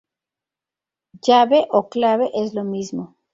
[1.21, 3.15] Llave o clave es lo mismo.